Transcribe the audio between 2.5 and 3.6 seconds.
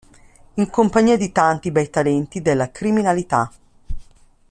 criminalità.